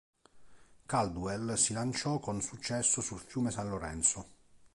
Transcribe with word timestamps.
Caldwell 0.87 1.53
si 1.55 1.73
lanciò 1.73 2.17
con 2.17 2.41
successo 2.41 3.01
sul 3.01 3.19
fiume 3.19 3.51
San 3.51 3.69
Lorenzo. 3.69 4.25